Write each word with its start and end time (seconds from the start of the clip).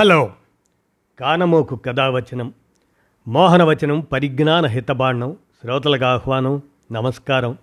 Hello. 0.00 0.32
కానమోకు 1.20 1.76
కథావచనం 1.76 2.54
మోహనవచనం 3.28 4.00
పరిజ్ఞాన 4.00 4.66
హితబాండం 4.66 5.36
శ్రోతలకు 5.62 6.04
ఆహ్వానం 6.04 6.62
నమస్కారం. 6.92 7.58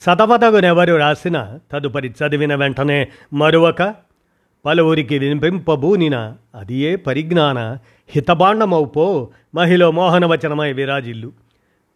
శతపథగునెవరు 0.00 0.94
రాసిన 0.94 1.58
తదుపరి 1.72 2.08
చదివిన 2.08 2.54
వెంటనే 2.54 3.08
మరొక 3.32 3.94
పలువురికి 4.66 5.18
వినిపింపబూనిన 5.18 6.36
అది 6.54 6.74
ఏ 6.74 6.96
పరిజ్ఞాన 6.96 7.78
హితబాండమౌపో 8.08 9.28
మహిళ 9.54 9.86
మోహనవచనమై 9.86 10.72
విరాజిల్లు. 10.72 11.32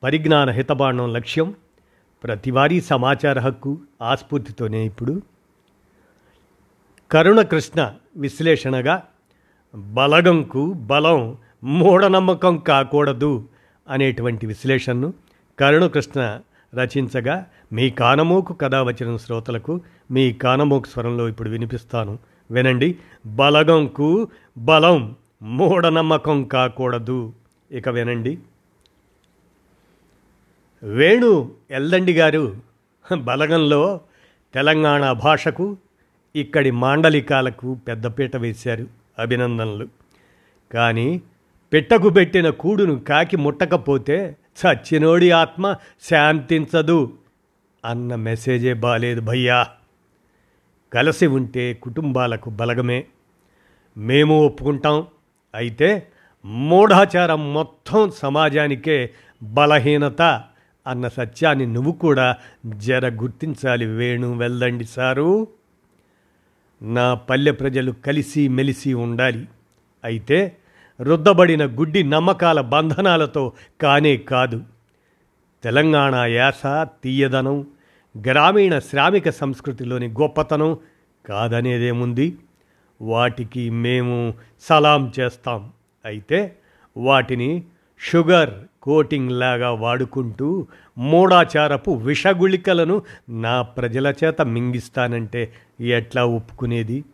పరిజ్ఞాన 0.02 0.50
హితబాండం 0.50 1.12
లక్ష్యం 1.12 1.54
ప్రతివారీ 2.24 2.80
సమాచార 2.80 3.38
హక్కు 3.38 3.79
ఆస్ఫూర్తితోనే 4.02 4.86
ఇప్పుడు. 4.86 5.22
కరుణకృష్ణ 7.11 7.95
విశ్లేషణగా 8.16 9.02
బలగంకు 9.77 10.73
బలం 10.73 11.37
మూఢనమ్మకం 11.64 12.56
కాకూడదు 12.56 13.48
అనేటువంటి 13.88 14.46
విశ్లేషణను 14.46 15.14
కరుణకృష్ణ 15.59 16.41
రచించగా 16.74 17.46
మీ 17.73 17.91
కానమోకు 17.91 18.52
కథ 18.52 18.74
వచ్చిన 18.74 19.16
శ్రోతలకు 19.16 19.80
మీ 20.10 20.32
కానమోకు 20.32 20.87
స్వరంలో 20.88 21.28
ఇప్పుడు 21.28 21.51
వినిపిస్తాను. 21.51 22.18
వినండి. 22.51 22.96
బలగంకు 23.27 24.28
బలం 24.59 25.15
మూఢనమ్మకం 25.42 26.45
కాకూడదు. 26.45 27.32
ఇక 27.70 27.88
వినండి. 27.88 28.38
వేణు 30.82 31.51
ఎల్దండి 31.70 32.12
గారు 32.12 32.56
బలగంలో 33.18 34.01
తెలంగాణ 34.54 35.12
భాషకు 35.12 35.77
ఇక్కడి 36.37 36.70
మాండలికాలకు 36.70 37.79
పెద్దపీట 37.88 38.37
వేశారు. 38.37 38.95
అభినందనలు. 39.19 39.88
కానీ 40.75 41.23
పెట్టకు 41.73 42.11
పెట్టిన 42.11 42.51
కూడును 42.51 43.01
కాకి 43.01 43.37
ముట్టకపోతే 43.37 44.37
చచ్చినోడి 44.66 45.30
ఆత్మ 45.30 45.77
శాంతించదు 46.02 47.13
అన్న 47.85 48.15
మెసేజే 48.15 48.74
బాలేదు 48.74 49.21
భయ్యా. 49.21 49.66
కలిసి 50.93 51.27
ఉంటే 51.27 51.74
కుటుంబాలకు 51.74 52.51
బలగమే. 52.51 53.05
మేము 53.96 54.46
ఒప్పుకుంటాం. 54.46 55.07
అయితే 55.55 56.09
మూఢాచారం 56.45 57.55
మొత్తం 57.55 58.10
సమాజానికే 58.10 59.10
బలహీనత 59.43 60.23
అన్న 60.87 61.09
సత్యాన్ని 61.09 61.66
నువ్వు 61.66 61.93
కూడా 61.93 62.37
జర 62.66 63.09
గుర్తించాలి. 63.09 63.87
వేణు 63.87 64.37
వెళ్ళండి 64.37 64.84
సారు. 64.84 65.49
నా 66.82 67.15
పల్లె 67.15 67.50
ప్రజలు 67.50 67.93
కలిసి 67.93 68.49
మెలిసి 68.49 68.94
ఉండాలి. 68.94 69.49
అయితే 70.05 70.56
రుద్దబడిన 71.00 71.66
గుడ్డి 71.66 72.03
నమ్మకాల 72.03 72.60
బంధనాలతో 72.60 73.53
కానే 73.81 74.16
కాదు. 74.16 74.62
తెలంగాణ 75.62 76.15
యాస 76.15 76.62
తీయదనం 77.05 77.66
గ్రామీణ 78.28 78.78
శ్రామిక 78.78 79.31
సంస్కృతిలోని 79.31 80.09
గొప్పతనం 80.09 80.77
కాదనేదేముంది? 81.27 82.37
వాటికి 83.00 83.71
మేము 83.71 84.34
సలాం 84.61 85.12
చేస్తాం. 85.21 85.72
అయితే 86.05 86.56
వాటిని 86.97 87.65
షుగర్ 88.00 88.50
కోటింగ్ 88.83 89.31
లాగా 89.31 89.71
వాడుకుంటూ 89.71 90.66
మూడాచారపు 90.99 91.91
విషగుళికలను 91.91 93.03
నా 93.28 93.62
ప్రజల 93.62 94.15
చేత 94.25 94.43
మింగిస్తానంటే 94.43 95.53
ఎట్లా 95.81 96.25
ఒప్పుకునేది? 96.25 97.05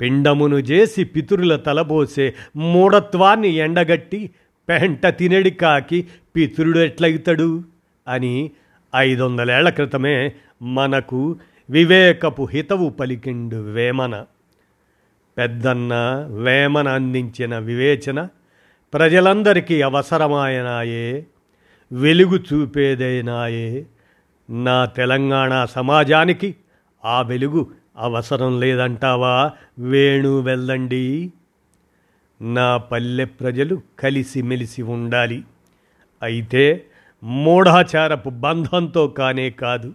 పిండమును 0.00 0.56
చేసి 0.56 1.04
పితురుల 1.04 1.56
తలబోసే 1.56 2.34
మూఢత్వాన్ని 2.56 3.48
ఎండగట్టి 3.48 4.30
పెంట 4.68 5.06
తినడి 5.06 5.50
కాకి 5.50 6.06
పితురుడు 6.36 6.78
ఎట్లయితడు? 6.78 7.62
అని 8.08 8.50
ఐదు 8.96 9.22
వందలేళ్ళ 9.22 9.68
క్రితమే 9.68 10.32
మనకు 10.62 11.36
వివేకపు 11.70 12.48
హితవు 12.52 12.88
పలికిండు 12.88 13.56
వేమన. 13.56 14.24
పెద్దన్న 15.38 15.94
వేమన 16.42 16.88
అందించిన 16.88 17.58
వివేచన 17.58 18.28
ప్రజలందరికీ 18.94 19.82
అవసరమాయనాయే 19.82 21.26
వెలుగు 21.92 22.38
చూపేదైనాయే. 22.52 23.86
నా 24.50 24.84
తెలంగాణ 24.84 25.64
సమాజానికి 25.64 26.56
ఆ 27.04 27.22
వెలుగు 27.22 27.70
అవసరం 27.96 28.60
లేదంటావా? 28.60 29.52
వేణు 29.78 30.40
వెళ్ళండి 30.40 31.32
నా 32.42 32.76
పల్లె 32.76 33.24
ప్రజలు 33.24 33.82
కలిసిమెలిసి 33.98 34.82
ఉండాలి. 34.82 35.44
అయితే 36.22 36.86
మూఢాచారపు 37.22 38.30
బంధంతో 38.30 39.06
కానే 39.06 39.50
కాదు. 39.50 39.94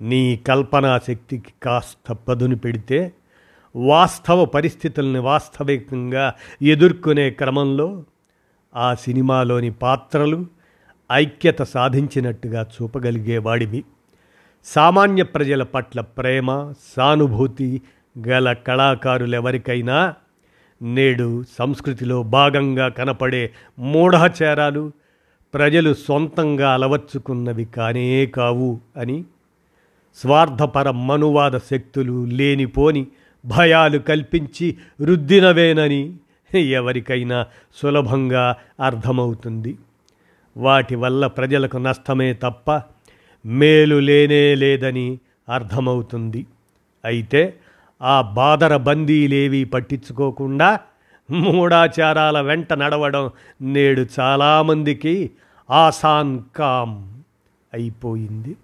నీ 0.00 0.36
కల్పనా 0.36 0.98
శక్తికి 0.98 1.52
కాస్త 1.62 2.12
పదును 2.12 2.56
పెడితే 2.56 3.12
వాస్తవ 3.74 4.44
పరిస్థితుల్ని 4.44 5.18
వాస్తవికంగా 5.18 6.32
ఎదుర్కొనే 6.62 7.30
క్రమంలో 7.30 7.88
ఆ 8.74 8.94
సినిమాలోని 8.94 9.70
పాత్రలు 9.70 10.46
ఐక్యత 11.12 11.62
సాధించినట్టుగా 11.62 12.66
చూపగలిగేవాడివి 12.74 13.84
సామాన్య 14.66 15.22
ప్రజల 15.22 15.62
పట్ల 15.62 16.00
ప్రేమ 16.00 16.72
సానుభూతి 16.96 17.68
గల 18.18 18.52
కళాకారులెవరికైనా 18.52 20.14
నేడు 20.82 21.28
సంస్కృతిలో 21.58 22.22
భాగంగా 22.22 22.88
కనపడే 22.88 23.42
మూఢాచారాలు 23.78 24.92
ప్రజలు 25.54 25.94
సొంతంగా 25.94 26.72
అలవర్చుకున్నవి 26.72 27.64
కానే 27.64 28.26
కావు 28.26 28.80
అని 28.96 29.24
స్వార్థపర 30.18 30.90
మనువాద 30.90 31.56
శక్తులు 31.70 32.24
లేనిపోని 32.24 33.02
భయాలు 33.44 33.98
కల్పించి 33.98 34.76
రుద్దినవేనని 35.04 36.14
ఎవరికైనా 36.54 37.46
సులభంగా 37.74 38.56
అర్థమవుతుంది. 38.80 39.78
వాటి 40.56 40.94
వల్ల 40.94 41.26
ప్రజలకు 41.26 41.76
నష్టమే 41.76 42.32
తప్ప 42.32 42.82
మేలు 43.46 43.96
లేనే 43.96 44.54
లేదని 44.54 45.18
అర్థమవుతుంది. 45.48 46.46
అయితే 47.04 47.56
ఆ 48.02 48.20
బాదర 48.20 48.76
బందీలేవి 48.76 49.64
పట్టించుకోకుండా 49.64 50.80
మూఢాచారాల 51.30 52.40
వెంట 52.40 52.72
నడవడం 52.72 53.30
నేడు 53.62 54.06
చాలామందికి 54.20 55.30
ఆసాన్ 55.70 56.40
కామ్ 56.56 57.08
అయిపోయింది. 57.72 58.56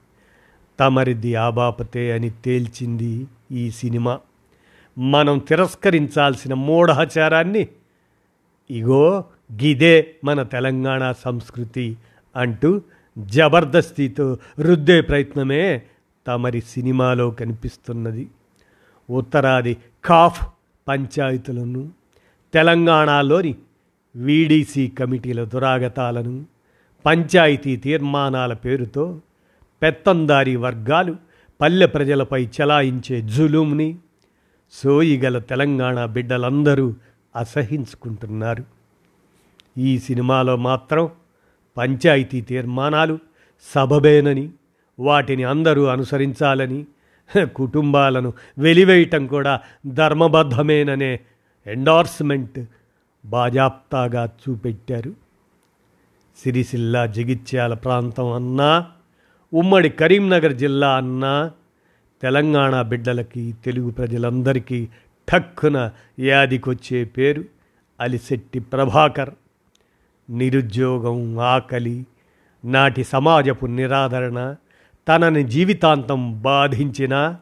తమరిది 0.81 1.35
ఆబాపతే 1.35 2.13
అని 2.13 2.31
తేల్చింది 2.31 3.27
ఈ 3.53 3.71
సినిమా. 3.71 4.19
మనం 4.99 5.39
తిరస్కరించాల్సిన 5.39 6.55
మూఢాచారాన్ని. 6.55 7.69
ఇగో 8.71 9.25
గిదే 9.53 10.15
మన 10.25 10.43
తెలంగాణ 10.43 11.13
సంస్కృతి 11.13 11.97
అంటూ 12.37 12.83
జబర్దస్తితో 13.19 14.39
రుద్దే 14.61 15.01
ప్రయత్నమే 15.01 15.83
తమరి 16.27 16.61
సినిమాలో 16.61 17.31
కనిపిస్తున్నది. 17.31 18.29
ఉత్తరాది 19.11 19.77
కాఫ్ 20.05 20.47
పంచాయతీలను 20.89 21.93
తెలంగాణలోని 22.55 23.55
వీడీసీ 24.17 24.89
కమిటీల 24.89 25.45
దురాగతాలను 25.45 26.47
పంచాయతీ 27.07 27.77
తీర్మానాల 27.77 28.53
పేరుతో 28.53 29.21
పెత్తందారీ 29.83 30.57
వర్గాలు 30.57 31.17
పల్లె 31.61 31.87
ప్రజలపై 31.87 32.47
చెలాయించే 32.47 33.23
జులుంని 33.23 33.99
సోయిగల 34.73 35.39
తెలంగాణ 35.39 36.05
బిడ్డలందరూ 36.05 36.95
అసహించుకుంటున్నారు. 37.37 38.65
ఈ 39.79 39.99
సినిమాలో 39.99 40.57
మాత్రం 40.57 41.11
పంచాయతీ 41.77 42.41
తీర్మానాలు 42.41 43.19
సబబేనని 43.75 44.51
వాటిని 44.99 45.45
అందరూ 45.45 45.85
అనుసరించాలని 45.85 46.87
కుటుంబాలను 47.55 48.33
వెలివేయటం 48.59 49.27
కూడా 49.27 49.61
ధర్మబద్ధమేననే 49.87 51.21
ఎండార్స్మెంట్ 51.67 52.65
బాజాప్తాగా 53.27 54.29
చూపెట్టారు. 54.43 55.15
సిరిసిల్ల 56.43 57.07
జగిత్యాల 57.07 57.75
ప్రాంతం 57.75 58.33
అన్నా 58.33 58.87
ఉమ్మడి 59.55 59.89
కరీంనగర్ 59.89 60.53
జిల్లా 60.53 60.97
అన్నా 60.97 61.51
తెలంగాణ 62.23 62.83
బిడ్డలకి 62.83 63.55
తెలుగు 63.65 63.91
ప్రజలందరికీ 63.91 64.89
ఠక్కున 65.33 65.91
యాదికొచ్చే 66.19 67.05
పేరు 67.05 67.45
అలిశెట్టి 68.01 68.59
ప్రభాకర్. 68.59 69.31
నిరుద్యోగం 70.31 71.39
ఆకలి 71.39 72.07
నాటి 72.65 73.05
సమాజపు 73.05 73.67
నిరాదరణ 73.67 74.55
తనని 75.09 75.43
జీవితాంతం 75.45 76.43
బాధించిన 76.43 77.37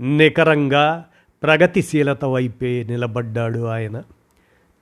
నికరంగా 0.00 1.04
ప్రగతిశీలత 1.42 2.24
వైపే 2.24 2.84
నిలబడ్డాడు 2.84 3.58
ఆయన. 3.58 4.02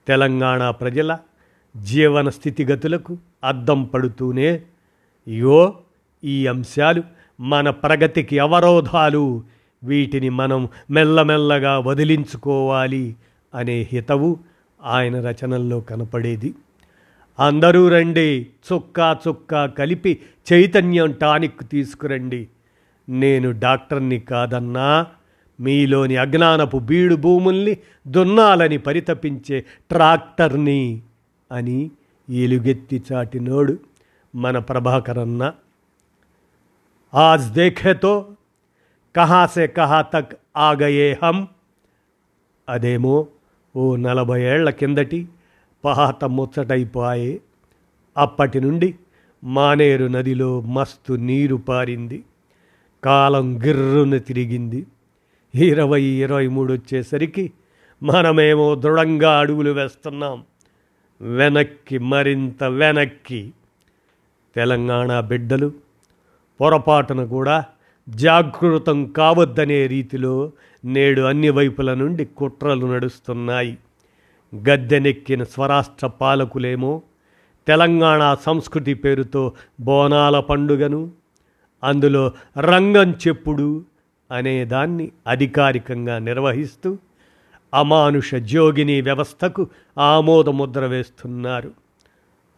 తెలంగాణ 0.07 0.69
ప్రజల 0.69 1.17
జీవన 1.77 2.29
స్థితిగతులకు 2.29 3.17
అద్దం 3.43 3.83
పడుతూనే 3.83 4.61
యో 5.27 5.75
ఈ 6.23 6.47
అంశాలు 6.47 7.03
మన 7.39 7.69
ప్రగతికి 7.69 8.39
అవరోధాలు. 8.39 9.43
వీటిని 9.83 10.29
మనం 10.29 10.69
మెల్లమెల్లగా 10.91 11.79
వదిలించుకోవాలి 11.79 13.15
అనే 13.55 13.87
హితవు 13.91 14.39
ఆయన 14.83 15.29
రచనల్లో 15.29 15.79
కనపడేది. 15.79 16.53
అందరూ 17.39 17.87
రండి 17.87 18.47
చుక్కా 18.73 19.19
చుక్కా 19.27 19.65
కలిపి 19.65 20.21
చైతన్యం 20.53 21.11
టానిక్ 21.11 21.69
తీసుకురండి. 21.71 22.47
నేను 23.09 23.51
డాక్టర్ని 23.51 24.19
కాదన్నా 24.19 25.05
మీలోని 25.59 26.15
అజ్ఞానపు 26.15 26.77
బీడు 26.77 27.15
భూముల్ని 27.15 27.77
దున్నాలని 28.07 28.77
పరితపించే 28.77 29.59
ట్రాక్టర్ని 29.59 31.01
అని 31.51 31.91
ఎలుగెత్తి 32.29 33.03
చాటినోడు 33.13 33.77
మన 34.35 34.59
ప్రభాకరన్న. 34.59 35.53
ఆజ్ 37.17 37.47
దేఖే 37.51 37.93
తో 37.93 38.13
కహా 39.15 39.41
సే 39.45 39.67
కహా 39.67 39.99
తక్ 40.13 40.33
ఆగయే 40.57 41.07
హం 41.23 41.37
అదేమో 42.67 43.15
ఓ 43.75 43.83
నలభై 43.97 44.39
ఏళ్ళ 44.43 44.69
కిందటి 44.69 45.19
పహాత 45.83 46.25
ముచ్చటైపోయే 46.25 47.31
అప్పటి 48.15 48.59
నుండి 48.61 48.89
మానేరు 49.43 50.07
నదిలో 50.07 50.49
మస్తు 50.67 51.13
నీరు 51.21 51.55
పారింది 51.67 52.19
కాలం 53.03 53.47
గిర్రున 53.65 54.17
తిరిగింది 54.17 54.81
ఇరవై 55.53 56.03
ఇరవై 56.17 56.47
మూడు 56.47 56.71
వచ్చేసరికి 56.73 57.45
మనమేమో 58.01 58.75
దృఢంగా 58.75 59.31
అడుగులు 59.39 59.71
వేస్తున్నాం 59.71 60.37
వెనక్కి 61.21 61.97
మరింత 62.05 62.63
వెనక్కి 62.63 63.41
తెలంగాణ 64.55 65.19
బిడ్డలు 65.19 65.69
పొరపాటున 66.61 67.25
కూడా 67.25 67.65
జాగృతం 68.09 69.05
కావద్దనే 69.05 69.87
రీతిలో 69.87 70.51
నేడు 70.85 71.21
అన్ని 71.21 71.49
వైపుల 71.49 71.93
నుండి 71.93 72.25
కుట్రలు 72.25 72.85
నడుస్తున్నాయి. 72.85 73.77
గద్దెనెక్కిన 74.55 75.43
స్వరాష్ట్ర 75.43 76.07
పాలకులేమో 76.07 77.01
తెలంగాణ 77.67 78.35
సంస్కృతి 78.41 78.93
పేరుతో 78.93 79.53
బోనాల 79.79 80.39
పండుగను 80.39 81.11
అందులో 81.83 82.31
రంగం 82.59 83.11
చెప్పుడు 83.11 83.85
అనేదాన్ని 84.31 85.11
అధికారికంగా 85.27 86.19
నిర్వహిస్తూ 86.19 86.97
అమానుష 87.73 88.35
జోగిని 88.35 89.01
వ్యవస్థకు 89.01 89.67
ఆమోదముద్ర 89.97 90.85
వేస్తున్నారు. 90.85 91.71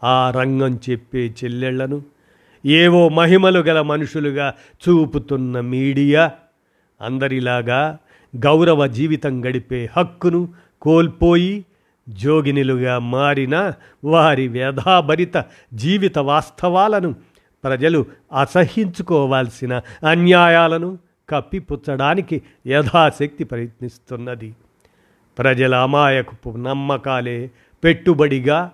ఆ 0.04 0.32
రంగం 0.32 0.80
చెప్పే 0.90 1.34
చెల్లెళ్ళను 1.44 2.02
ఏవో 2.66 3.10
మహిమలు 3.10 3.60
గల 3.60 3.82
మనుషులుగా 3.82 4.54
చూపుతున్న 4.90 5.60
మీడియా 5.60 6.32
అందరిలాగా 7.02 7.98
గౌరవ 8.36 8.88
జీవితం 8.88 9.46
గడిపే 9.46 9.90
హక్కును 9.98 10.50
కోల్పోయి 10.82 11.66
జోగినిలుగా 12.10 13.00
మారిన 13.00 13.74
వారి 14.06 14.48
వ్యధాభరిత 14.48 15.46
జీవిత 15.74 16.20
వాస్తవాలను 16.20 17.16
ప్రజలు 17.64 18.06
అసహించుకోవాల్సిన 18.40 19.82
అన్యాయాలను 20.10 20.98
కప్పిపుచ్చడానికి 21.30 22.42
యథాశక్తి 22.68 23.44
ప్రయత్నిస్తున్నది. 23.44 24.56
ప్రజల 25.38 25.76
అమాయకపు 25.76 26.50
నమ్మకాలే 26.50 27.52
పెట్టుబడిగా 27.84 28.72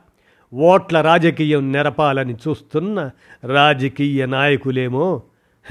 ఓట్ల 0.55 1.01
రాజకీయం 1.01 1.71
నెరపాలని 1.71 2.35
చూస్తున్న 2.47 3.11
రాజకీయ 3.43 4.25
నాయకులేమో 4.25 5.21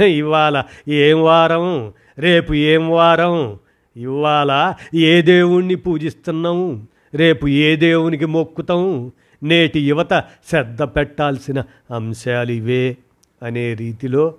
ఇవాళ 0.08 0.62
ఏం 0.88 1.22
వారం? 1.22 1.92
రేపు 2.19 2.52
ఏం 2.52 2.90
వారం? 2.90 3.58
ఇవాళ 3.96 4.75
ఏ 4.94 5.22
దేవుణ్ణి 5.22 5.75
పూజిస్తున్నాము 5.75 6.86
రేపు 7.14 7.46
ఏ 7.46 7.76
దేవునికి 7.76 8.26
మొక్కుతాం 8.26 9.12
నేటి 9.42 9.81
యువత 9.81 10.25
శ్రద్ధ 10.48 10.82
పెట్టాల్సిన 10.82 11.64
అంశాలు 11.94 12.52
ఇవే 12.52 12.96
అనే 13.42 13.75
రీతిలో 13.75 14.34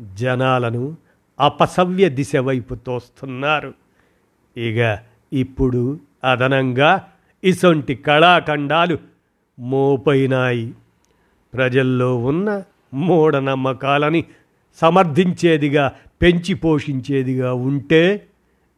జనాలను 0.00 0.96
అపసవ్య 1.40 2.08
దిశ 2.08 2.36
వైపు 2.36 2.74
తోస్తున్నారు. 2.74 3.74
ఇక 4.56 4.98
ఇప్పుడు 5.32 6.00
అదనంగా 6.24 7.04
ఇసొంటి 7.44 7.94
కళాఖండాలు 7.94 8.98
మోపైనాయి. 9.58 10.72
ప్రజల్లో 11.54 12.16
ఉన్న 12.16 12.62
మూఢనమ్మకాలని 12.94 14.24
సమర్థించేదిగా 14.80 15.92
పెంచి 16.22 16.54
పోషించేదిగా 16.54 17.52
ఉంటే 17.52 18.26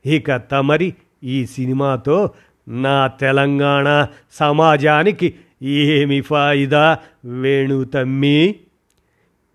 ఇక 0.07 0.37
తమరి 0.37 0.95
ఈ 1.25 1.47
సినిమాతో 1.47 2.31
నా 2.69 3.07
తెలంగాణ 3.07 4.07
సమాజానికి 4.33 5.35
ఏమి 5.63 6.21
ఫాయిదా 6.21 6.99
వేణు 7.25 7.85
తమ్మి? 7.85 8.55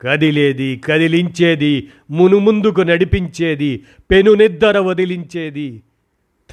కదిలేది 0.01 0.81
కదిలించేది 0.85 1.87
మునుముందుకు 2.11 2.81
నడిపించేది 2.81 3.83
పెనునిద్దర 4.11 4.79
వదిలించేది 4.79 5.83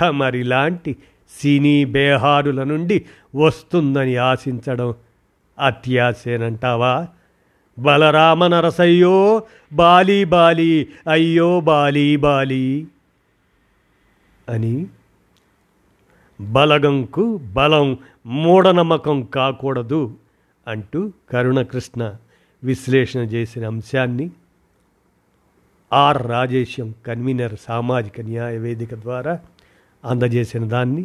తమరిలాంటి 0.01 0.97
సినీ 1.41 1.85
బేహారుల 1.85 2.63
నుండి 2.63 3.05
వస్తుందని 3.35 4.17
ఆశించడం 4.17 4.95
అత్యాశేనంటావా? 5.59 7.09
బలరామ 7.79 8.47
నరసయ్యో 8.47 9.47
బాలి 9.73 10.25
బాలి 10.25 10.89
అయ్యో 11.07 11.61
బాలి 11.61 12.17
బాలి 12.17 12.87
అని 14.49 14.87
బలగంకు 16.41 17.37
బలం 17.37 17.99
మూఢనమ్మకం 18.27 19.23
కాకూడదు 19.35 20.17
అంటూ 20.67 21.13
కరుణకృష్ణ 21.33 22.17
విశ్లేషణ 22.63 23.21
చేసిన 23.21 23.65
అంశాన్ని 23.67 24.31
ఆర్ 25.93 26.27
రాజేశం 26.27 26.95
కన్వీనర్ 27.07 27.57
సామాజిక 27.69 28.21
న్యాయ 28.21 28.59
వేదిక 28.59 28.95
ద్వారా 28.95 29.39
అందజేసిన 30.05 30.65
దాన్ని 30.65 31.05